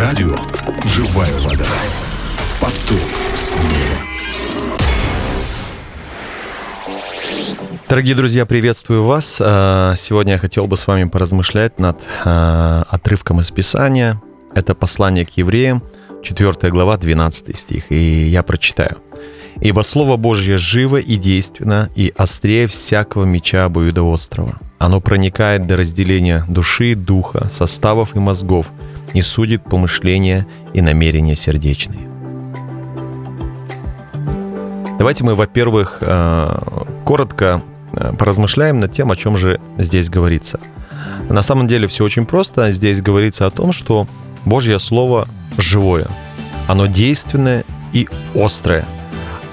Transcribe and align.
Радио 0.00 0.34
«Живая 0.86 1.38
вода». 1.40 1.66
Поток 2.58 3.10
снега. 3.34 3.98
Дорогие 7.86 8.14
друзья, 8.14 8.46
приветствую 8.46 9.04
вас. 9.04 9.42
А, 9.44 9.94
сегодня 9.98 10.32
я 10.32 10.38
хотел 10.38 10.66
бы 10.66 10.78
с 10.78 10.86
вами 10.86 11.04
поразмышлять 11.04 11.78
над 11.78 11.98
а, 12.24 12.86
отрывком 12.88 13.40
из 13.40 13.50
Писания. 13.50 14.18
Это 14.54 14.74
послание 14.74 15.26
к 15.26 15.36
евреям, 15.36 15.82
4 16.22 16.70
глава, 16.72 16.96
12 16.96 17.54
стих. 17.54 17.92
И 17.92 18.26
я 18.26 18.42
прочитаю. 18.42 19.02
«Ибо 19.60 19.82
Слово 19.82 20.16
Божье 20.16 20.56
живо 20.56 20.96
и 20.96 21.16
действенно, 21.16 21.90
и 21.94 22.10
острее 22.16 22.68
всякого 22.68 23.26
меча 23.26 23.66
обоюдоострого. 23.66 24.54
Оно 24.78 25.02
проникает 25.02 25.66
до 25.66 25.76
разделения 25.76 26.46
души, 26.48 26.94
духа, 26.94 27.50
составов 27.50 28.16
и 28.16 28.18
мозгов, 28.18 28.68
и 29.14 29.22
судит 29.22 29.64
помышления 29.64 30.46
и 30.72 30.80
намерения 30.80 31.36
сердечные». 31.36 32.08
Давайте 34.98 35.24
мы, 35.24 35.34
во-первых, 35.34 35.98
а, 36.02 36.86
коротко 37.04 37.62
Э, 37.92 38.12
поразмышляем 38.16 38.80
над 38.80 38.92
тем, 38.92 39.10
о 39.10 39.16
чем 39.16 39.36
же 39.36 39.60
здесь 39.78 40.08
говорится. 40.08 40.60
На 41.28 41.42
самом 41.42 41.66
деле 41.66 41.88
все 41.88 42.04
очень 42.04 42.26
просто. 42.26 42.70
Здесь 42.72 43.00
говорится 43.00 43.46
о 43.46 43.50
том, 43.50 43.72
что 43.72 44.06
Божье 44.44 44.78
Слово 44.78 45.28
живое. 45.58 46.06
Оно 46.68 46.86
действенное 46.86 47.64
и 47.92 48.08
острое. 48.34 48.84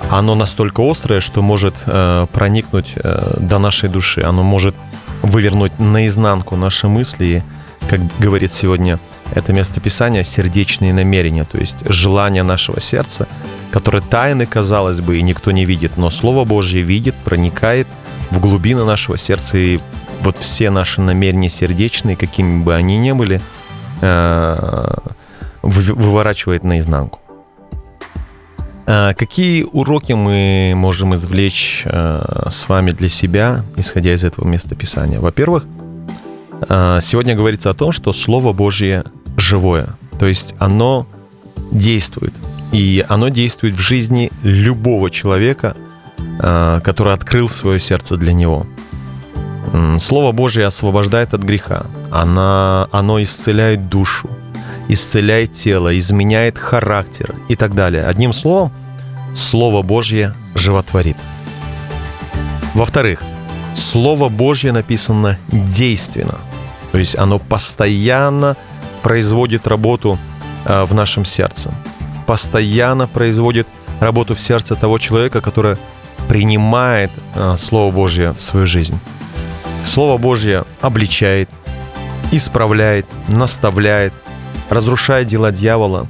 Оно 0.09 0.35
настолько 0.35 0.89
острое, 0.89 1.19
что 1.19 1.41
может 1.41 1.73
э, 1.85 2.27
проникнуть 2.31 2.93
э, 2.95 3.37
до 3.39 3.59
нашей 3.59 3.89
души. 3.89 4.21
Оно 4.21 4.43
может 4.43 4.75
вывернуть 5.23 5.79
наизнанку 5.79 6.55
наши 6.55 6.87
мысли 6.87 7.25
и, 7.25 7.43
как 7.89 7.99
говорит 8.19 8.53
сегодня 8.53 8.99
это 9.33 9.53
местописание, 9.53 10.23
сердечные 10.23 10.93
намерения, 10.93 11.43
то 11.43 11.57
есть 11.57 11.77
желания 11.87 12.43
нашего 12.43 12.79
сердца, 12.79 13.27
которые 13.71 14.01
тайны, 14.01 14.45
казалось 14.45 15.01
бы, 15.01 15.17
и 15.17 15.21
никто 15.21 15.51
не 15.51 15.65
видит, 15.65 15.97
но 15.97 16.09
Слово 16.09 16.45
Божье 16.45 16.81
видит, 16.81 17.15
проникает– 17.15 17.87
в 18.31 18.39
глубины 18.39 18.83
нашего 18.85 19.17
сердца, 19.17 19.57
и 19.57 19.79
вот 20.21 20.37
все 20.37 20.69
наши 20.69 21.01
намерения 21.01 21.49
сердечные, 21.49 22.15
какими 22.15 22.63
бы 22.63 22.75
они 22.75 22.97
ни 22.97 23.11
были, 23.11 23.41
э, 24.01 24.93
выворачивает 25.61 26.63
наизнанку. 26.63 27.19
Э, 28.85 29.13
какие 29.13 29.63
уроки 29.63 30.13
мы 30.13 30.73
можем 30.75 31.15
извлечь 31.15 31.83
э, 31.85 32.47
с 32.49 32.67
вами 32.69 32.91
для 32.91 33.09
себя, 33.09 33.63
исходя 33.75 34.13
из 34.13 34.23
этого 34.23 34.47
местописания? 34.47 35.19
Во-первых, 35.19 35.65
сегодня 36.59 37.35
говорится 37.35 37.69
о 37.69 37.75
том, 37.75 37.91
что 37.91 38.11
Слово 38.11 38.51
Божье 38.51 39.03
живое, 39.37 39.95
то 40.19 40.25
есть 40.25 40.53
оно 40.59 41.07
действует. 41.71 42.33
И 42.73 43.05
оно 43.07 43.29
действует 43.29 43.75
в 43.75 43.79
жизни 43.79 44.29
любого 44.43 45.09
человека– 45.09 45.75
Э, 46.39 46.81
который 46.83 47.13
открыл 47.13 47.49
свое 47.49 47.79
сердце 47.79 48.15
для 48.15 48.33
него. 48.33 48.65
Слово 49.99 50.31
Божье 50.31 50.65
освобождает 50.65 51.33
от 51.33 51.41
греха. 51.41 51.85
Она, 52.11 52.87
оно 52.91 53.21
исцеляет 53.21 53.89
душу, 53.89 54.29
исцеляет 54.87 55.53
тело, 55.53 55.97
изменяет 55.97 56.57
характер 56.57 57.35
и 57.49 57.55
так 57.55 57.75
далее. 57.75 58.05
Одним 58.05 58.33
словом, 58.33 58.71
Слово 59.35 59.81
Божье 59.81 60.33
животворит. 60.55 61.17
Во-вторых, 62.75 63.21
Слово 63.73 64.29
Божье 64.29 64.71
написано 64.71 65.37
действенно. 65.51 66.37
То 66.91 66.99
есть 66.99 67.17
оно 67.17 67.39
постоянно 67.39 68.55
производит 69.07 69.67
работу 69.67 70.19
э, 70.65 70.83
в 70.83 70.93
нашем 70.93 71.23
сердце. 71.23 71.71
Постоянно 72.25 73.07
производит 73.07 73.65
работу 74.01 74.35
в 74.35 74.41
сердце 74.41 74.75
того 74.75 74.99
человека, 74.99 75.39
который 75.39 75.77
принимает 76.27 77.09
э, 77.35 77.55
Слово 77.57 77.89
Божье 77.93 78.33
в 78.33 78.43
свою 78.43 78.67
жизнь. 78.67 78.99
Слово 79.85 80.17
Божье 80.17 80.65
обличает, 80.81 81.49
исправляет, 82.33 83.05
наставляет, 83.29 84.11
разрушает 84.69 85.27
дела 85.27 85.53
дьявола, 85.53 86.05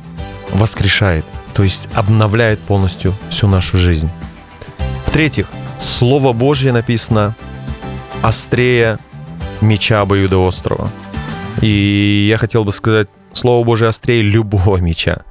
воскрешает, 0.54 1.24
то 1.54 1.62
есть 1.62 1.90
обновляет 1.94 2.60
полностью 2.60 3.14
всю 3.30 3.48
нашу 3.48 3.78
жизнь. 3.78 4.10
В-третьих, 5.06 5.46
Слово 5.78 6.34
Божье 6.34 6.72
написано 6.72 7.36
острее 8.24 8.98
меча 9.62 10.02
обоюдоострого. 10.02 10.90
И 11.62 12.28
я 12.30 12.38
хотел 12.38 12.64
бы 12.64 12.72
сказать, 12.72 13.08
Слово 13.34 13.64
Божье 13.64 13.88
острее 13.88 14.22
любого 14.22 14.78
меча. 14.78 15.24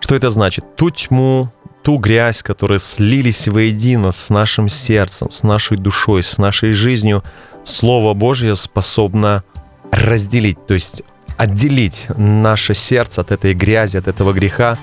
Что 0.00 0.14
это 0.14 0.30
значит? 0.30 0.76
Ту 0.76 0.90
тьму, 0.90 1.50
ту 1.82 1.98
грязь, 1.98 2.42
которые 2.42 2.78
слились 2.78 3.48
воедино 3.48 4.12
с 4.12 4.30
нашим 4.30 4.68
сердцем, 4.68 5.30
с 5.30 5.42
нашей 5.42 5.76
душой, 5.76 6.22
с 6.22 6.38
нашей 6.38 6.72
жизнью, 6.72 7.22
Слово 7.64 8.14
Божье 8.14 8.54
способно 8.54 9.44
разделить, 9.90 10.66
то 10.66 10.74
есть 10.74 11.02
отделить 11.36 12.06
наше 12.16 12.74
сердце 12.74 13.20
от 13.20 13.32
этой 13.32 13.54
грязи, 13.54 13.96
от 13.96 14.08
этого 14.08 14.32
греха, 14.32 14.78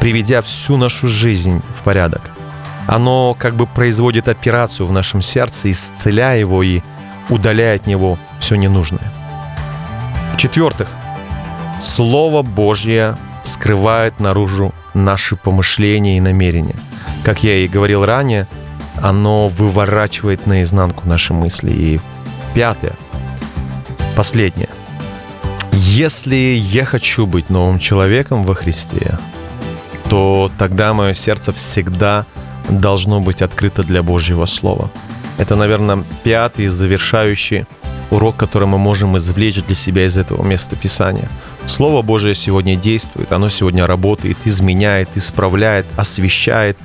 приведя 0.00 0.42
всю 0.42 0.76
нашу 0.76 1.08
жизнь 1.08 1.62
в 1.76 1.82
порядок. 1.82 2.22
Оно 2.86 3.36
как 3.38 3.54
бы 3.54 3.66
производит 3.66 4.28
операцию 4.28 4.86
в 4.86 4.92
нашем 4.92 5.22
сердце, 5.22 5.70
исцеляя 5.70 6.38
его 6.38 6.62
и 6.62 6.80
удаляя 7.28 7.76
от 7.76 7.86
него 7.86 8.18
все 8.40 8.56
ненужное. 8.56 9.12
В-четвертых, 10.40 10.88
Слово 11.78 12.40
Божье 12.40 13.14
скрывает 13.42 14.20
наружу 14.20 14.72
наши 14.94 15.36
помышления 15.36 16.16
и 16.16 16.20
намерения. 16.20 16.76
Как 17.24 17.44
я 17.44 17.58
и 17.58 17.68
говорил 17.68 18.06
ранее, 18.06 18.48
оно 19.02 19.48
выворачивает 19.48 20.46
наизнанку 20.46 21.06
наши 21.06 21.34
мысли. 21.34 21.70
И 21.70 22.00
пятое, 22.54 22.94
последнее. 24.16 24.70
Если 25.72 26.36
я 26.36 26.86
хочу 26.86 27.26
быть 27.26 27.50
новым 27.50 27.78
человеком 27.78 28.42
во 28.42 28.54
Христе, 28.54 29.18
то 30.08 30.50
тогда 30.56 30.94
мое 30.94 31.12
сердце 31.12 31.52
всегда 31.52 32.24
должно 32.70 33.20
быть 33.20 33.42
открыто 33.42 33.82
для 33.82 34.02
Божьего 34.02 34.46
Слова. 34.46 34.90
Это, 35.36 35.54
наверное, 35.54 36.02
пятый 36.24 36.68
завершающий 36.68 37.66
урок, 38.10 38.36
который 38.36 38.68
мы 38.68 38.78
можем 38.78 39.16
извлечь 39.16 39.62
для 39.62 39.74
себя 39.74 40.06
из 40.06 40.16
этого 40.16 40.42
места 40.42 40.76
Писания. 40.76 41.28
Слово 41.66 42.02
Божие 42.02 42.34
сегодня 42.34 42.76
действует, 42.76 43.32
оно 43.32 43.48
сегодня 43.48 43.86
работает, 43.86 44.38
изменяет, 44.44 45.08
исправляет, 45.14 45.86
освещает, 45.96 46.76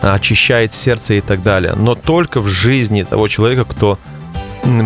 очищает 0.00 0.72
сердце 0.72 1.14
и 1.14 1.20
так 1.20 1.42
далее. 1.42 1.74
Но 1.76 1.94
только 1.94 2.40
в 2.40 2.48
жизни 2.48 3.02
того 3.02 3.28
человека, 3.28 3.64
кто 3.64 3.98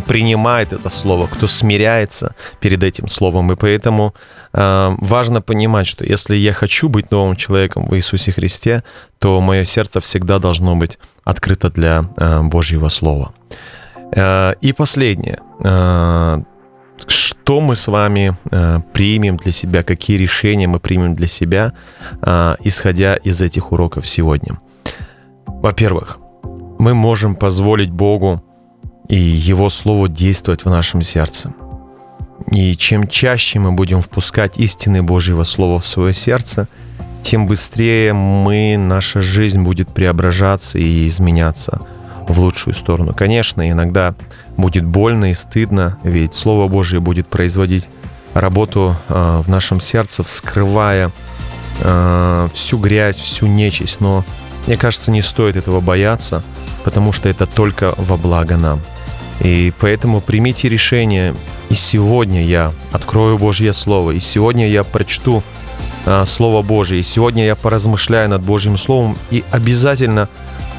принимает 0.06 0.72
это 0.72 0.90
слово, 0.90 1.26
кто 1.26 1.46
смиряется 1.46 2.34
перед 2.60 2.82
этим 2.82 3.08
словом. 3.08 3.52
И 3.52 3.56
поэтому 3.56 4.14
э, 4.52 4.94
важно 4.98 5.40
понимать, 5.40 5.86
что 5.86 6.04
если 6.04 6.36
я 6.36 6.52
хочу 6.52 6.88
быть 6.88 7.10
новым 7.10 7.36
человеком 7.36 7.86
в 7.86 7.96
Иисусе 7.96 8.32
Христе, 8.32 8.84
то 9.18 9.40
мое 9.40 9.64
сердце 9.64 10.00
всегда 10.00 10.38
должно 10.38 10.76
быть 10.76 10.98
открыто 11.24 11.70
для 11.70 12.04
э, 12.16 12.42
Божьего 12.42 12.88
Слова. 12.88 13.32
Э, 14.12 14.54
и 14.60 14.72
последнее. 14.72 15.38
Э, 15.62 16.42
что 17.06 17.60
мы 17.60 17.76
с 17.76 17.88
вами 17.88 18.36
э, 18.50 18.80
примем 18.92 19.36
для 19.36 19.52
себя, 19.52 19.82
какие 19.82 20.16
решения 20.16 20.66
мы 20.66 20.78
примем 20.78 21.14
для 21.14 21.26
себя, 21.26 21.72
исходя 22.62 23.16
из 23.16 23.40
этих 23.40 23.72
уроков 23.72 24.06
сегодня? 24.06 24.58
Во-первых, 25.46 26.18
мы 26.78 26.94
можем 26.94 27.34
позволить 27.34 27.90
Богу 27.90 28.42
и 29.08 29.16
Его 29.16 29.70
Слову 29.70 30.08
действовать 30.08 30.64
в 30.64 30.70
нашем 30.70 31.02
сердце. 31.02 31.52
И 32.52 32.76
чем 32.76 33.08
чаще 33.08 33.58
мы 33.58 33.72
будем 33.72 34.00
впускать 34.02 34.58
истины 34.58 35.02
Божьего 35.02 35.44
Слова 35.44 35.80
в 35.80 35.86
свое 35.86 36.14
сердце, 36.14 36.68
тем 37.22 37.46
быстрее 37.46 38.12
мы, 38.12 38.76
наша 38.78 39.20
жизнь 39.20 39.62
будет 39.62 39.88
преображаться 39.88 40.78
и 40.78 41.06
изменяться– 41.08 41.80
в 42.32 42.40
лучшую 42.40 42.74
сторону. 42.74 43.14
Конечно, 43.14 43.68
иногда 43.70 44.14
будет 44.56 44.84
больно 44.84 45.30
и 45.30 45.34
стыдно, 45.34 45.98
ведь 46.02 46.34
Слово 46.34 46.68
Божье 46.68 47.00
будет 47.00 47.26
производить 47.26 47.88
работу 48.34 48.96
э, 49.08 49.42
в 49.44 49.48
нашем 49.48 49.80
сердце, 49.80 50.22
вскрывая 50.22 51.10
э, 51.80 52.48
всю 52.54 52.78
грязь, 52.78 53.18
всю 53.18 53.46
нечисть. 53.46 54.00
Но 54.00 54.24
мне 54.66 54.76
кажется, 54.76 55.10
не 55.10 55.22
стоит 55.22 55.56
этого 55.56 55.80
бояться, 55.80 56.42
потому 56.84 57.12
что 57.12 57.28
это 57.28 57.46
только 57.46 57.94
во 57.96 58.16
благо 58.16 58.56
нам. 58.56 58.80
И 59.40 59.72
поэтому 59.80 60.20
примите 60.20 60.68
решение, 60.68 61.34
и 61.70 61.74
сегодня 61.74 62.44
я 62.44 62.72
открою 62.92 63.38
Божье 63.38 63.72
Слово, 63.72 64.12
и 64.12 64.20
сегодня 64.20 64.68
я 64.68 64.84
прочту 64.84 65.42
э, 66.04 66.24
Слово 66.26 66.62
Божье, 66.62 67.00
и 67.00 67.02
сегодня 67.02 67.46
я 67.46 67.56
поразмышляю 67.56 68.28
над 68.28 68.42
Божьим 68.42 68.76
Словом, 68.76 69.16
и 69.30 69.42
обязательно 69.50 70.28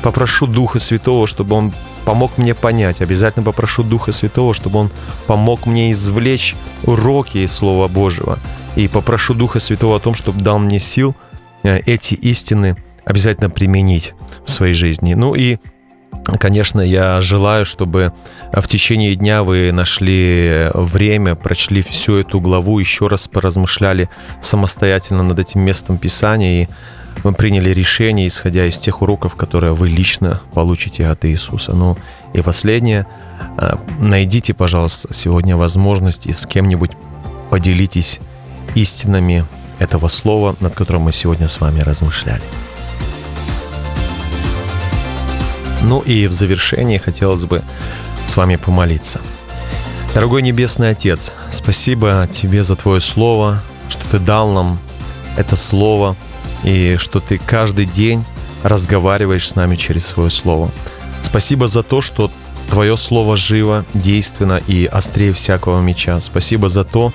попрошу 0.01 0.47
Духа 0.47 0.79
Святого, 0.79 1.27
чтобы 1.27 1.55
Он 1.55 1.73
помог 2.05 2.37
мне 2.37 2.53
понять. 2.53 3.01
Обязательно 3.01 3.43
попрошу 3.43 3.83
Духа 3.83 4.11
Святого, 4.11 4.53
чтобы 4.53 4.79
Он 4.79 4.89
помог 5.27 5.65
мне 5.65 5.91
извлечь 5.91 6.55
уроки 6.83 7.39
из 7.39 7.51
Слова 7.51 7.87
Божьего. 7.87 8.39
И 8.75 8.87
попрошу 8.87 9.33
Духа 9.33 9.59
Святого 9.59 9.97
о 9.97 9.99
том, 9.99 10.15
чтобы 10.15 10.41
дал 10.41 10.59
мне 10.59 10.79
сил 10.79 11.15
э, 11.63 11.79
эти 11.79 12.13
истины 12.15 12.75
обязательно 13.05 13.49
применить 13.49 14.13
в 14.45 14.49
своей 14.49 14.73
жизни. 14.73 15.13
Ну 15.13 15.35
и 15.35 15.57
Конечно, 16.39 16.81
я 16.81 17.19
желаю, 17.21 17.65
чтобы 17.65 18.13
в 18.53 18.67
течение 18.67 19.15
дня 19.15 19.43
вы 19.43 19.71
нашли 19.71 20.69
время, 20.73 21.35
прочли 21.35 21.81
всю 21.81 22.17
эту 22.17 22.39
главу, 22.39 22.79
еще 22.79 23.07
раз 23.07 23.27
поразмышляли 23.27 24.09
самостоятельно 24.41 25.23
над 25.23 25.39
этим 25.39 25.61
местом 25.61 25.97
Писания 25.97 26.63
и 26.63 26.67
вы 27.23 27.33
приняли 27.33 27.69
решение, 27.69 28.27
исходя 28.27 28.65
из 28.65 28.79
тех 28.79 29.01
уроков, 29.01 29.35
которые 29.35 29.73
вы 29.73 29.89
лично 29.89 30.41
получите 30.53 31.07
от 31.07 31.25
Иисуса. 31.25 31.73
Ну 31.73 31.97
и 32.33 32.41
последнее, 32.41 33.05
а, 33.57 33.79
найдите, 33.99 34.53
пожалуйста, 34.53 35.13
сегодня 35.13 35.55
возможность 35.55 36.25
и 36.25 36.33
с 36.33 36.45
кем-нибудь 36.45 36.91
поделитесь 37.49 38.19
истинами 38.75 39.45
этого 39.77 40.07
слова, 40.07 40.55
над 40.59 40.73
которым 40.73 41.03
мы 41.03 41.13
сегодня 41.13 41.47
с 41.47 41.59
вами 41.59 41.81
размышляли. 41.81 42.43
Ну 45.81 45.99
и 45.99 46.27
в 46.27 46.33
завершении 46.33 46.97
хотелось 46.97 47.45
бы 47.45 47.61
с 48.27 48.37
вами 48.37 48.55
помолиться. 48.55 49.19
Дорогой 50.13 50.41
Небесный 50.41 50.89
Отец, 50.89 51.31
спасибо 51.49 52.27
Тебе 52.31 52.63
за 52.63 52.75
Твое 52.75 53.01
Слово, 53.01 53.63
что 53.89 54.07
Ты 54.09 54.19
дал 54.19 54.51
нам 54.51 54.79
это 55.37 55.55
Слово, 55.55 56.15
и 56.63 56.97
что 56.99 57.19
Ты 57.19 57.37
каждый 57.37 57.85
день 57.85 58.23
разговариваешь 58.63 59.49
с 59.49 59.55
нами 59.55 59.75
через 59.75 60.05
Свое 60.05 60.29
Слово. 60.29 60.69
Спасибо 61.21 61.67
за 61.67 61.81
то, 61.81 62.01
что 62.01 62.29
Твое 62.69 62.97
Слово 62.97 63.37
живо, 63.37 63.85
действенно 63.93 64.61
и 64.67 64.85
острее 64.85 65.33
всякого 65.33 65.81
меча. 65.81 66.19
Спасибо 66.19 66.69
за 66.69 66.83
то, 66.83 67.11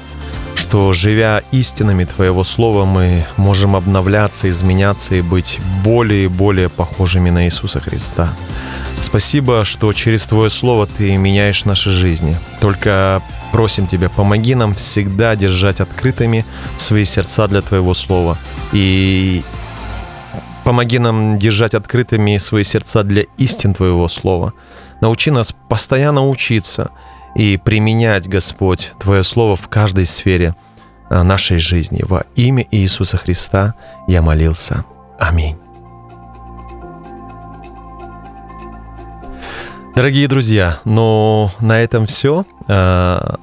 что, 0.57 0.93
живя 0.93 1.43
истинами 1.53 2.05
Твоего 2.05 2.43
Слова, 2.43 2.85
мы 2.85 3.25
можем 3.37 3.77
обновляться, 3.77 4.49
изменяться 4.51 5.15
и 5.15 5.23
быть 5.23 5.61
более 5.85 6.25
и 6.25 6.29
более 6.29 6.69
похожими 6.69 7.31
на 7.31 7.45
Иисуса 7.45 7.81
Христа. 7.81 8.33
Спасибо, 9.01 9.65
что 9.65 9.93
через 9.93 10.27
Твое 10.27 10.51
Слово 10.51 10.87
Ты 10.87 11.17
меняешь 11.17 11.65
наши 11.65 11.91
жизни. 11.91 12.37
Только 12.61 13.23
просим 13.53 13.87
Тебя, 13.87 14.09
помоги 14.09 14.55
нам 14.55 14.75
всегда 14.75 15.37
держать 15.37 15.81
открытыми 15.81 16.45
свои 16.77 17.05
сердца 17.05 17.47
для 17.49 17.63
Твоего 17.63 17.95
Слова. 17.95 18.39
И 18.73 19.43
помоги 20.65 20.99
нам 20.99 21.39
держать 21.39 21.75
открытыми 21.75 22.39
свои 22.39 22.65
сердца 22.65 23.03
для 23.03 23.25
истин 23.37 23.75
Твоего 23.75 24.09
Слова. 24.09 24.53
Научи 25.01 25.31
нас 25.31 25.55
постоянно 25.69 26.27
учиться 26.29 26.91
и 27.37 27.59
применять, 27.59 28.29
Господь, 28.29 28.93
Твое 28.99 29.23
Слово 29.23 29.57
в 29.57 29.69
каждой 29.69 30.07
сфере 30.07 30.55
а, 31.09 31.23
нашей 31.23 31.59
жизни. 31.59 32.03
Во 32.03 32.25
имя 32.35 32.67
Иисуса 32.71 33.19
Христа 33.19 33.75
я 34.09 34.23
молился. 34.23 34.85
Аминь. 35.19 35.57
Дорогие 39.95 40.29
друзья, 40.29 40.79
ну 40.85 41.51
на 41.61 41.81
этом 41.81 42.07
все. 42.07 42.47
А, 42.69 43.39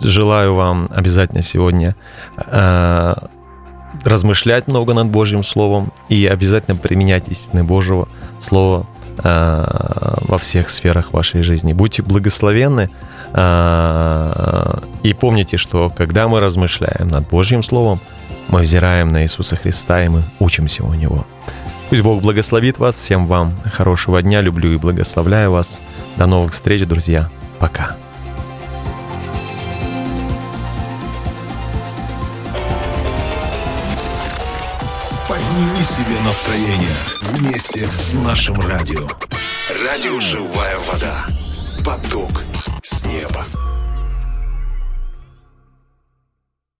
желаю 0.00 0.54
вам 0.54 0.88
обязательно 0.90 1.42
сегодня 1.42 1.96
а, 2.36 3.30
размышлять 4.04 4.66
много 4.68 4.92
над 4.92 5.08
Божьим 5.08 5.42
Словом 5.44 5.92
и 6.10 6.26
обязательно 6.26 6.76
применять 6.76 7.28
истины 7.28 7.64
Божьего 7.64 8.06
Слова 8.38 8.86
во 9.22 10.38
всех 10.38 10.68
сферах 10.68 11.12
вашей 11.12 11.42
жизни. 11.42 11.72
Будьте 11.72 12.02
благословенны 12.02 12.90
и 15.02 15.14
помните, 15.14 15.56
что 15.56 15.90
когда 15.96 16.28
мы 16.28 16.40
размышляем 16.40 17.08
над 17.08 17.28
Божьим 17.28 17.62
Словом, 17.62 18.00
мы 18.48 18.60
взираем 18.60 19.08
на 19.08 19.22
Иисуса 19.22 19.56
Христа 19.56 20.04
и 20.04 20.08
мы 20.08 20.22
учимся 20.38 20.84
у 20.84 20.92
Него. 20.94 21.26
Пусть 21.88 22.02
Бог 22.02 22.22
благословит 22.22 22.78
вас. 22.78 22.96
Всем 22.96 23.26
вам 23.26 23.52
хорошего 23.72 24.22
дня. 24.22 24.40
Люблю 24.40 24.72
и 24.72 24.76
благословляю 24.76 25.50
вас. 25.50 25.80
До 26.16 26.26
новых 26.26 26.52
встреч, 26.52 26.86
друзья. 26.86 27.28
Пока. 27.58 27.96
Подними 35.50 35.82
себе 35.82 36.20
настроение 36.24 36.96
вместе 37.22 37.88
с 37.98 38.14
нашим 38.14 38.60
радио. 38.60 39.08
Радио 39.84 40.20
«Живая 40.20 40.78
вода». 40.78 41.24
Поток 41.84 42.44
с 42.84 43.04
неба. 43.04 43.44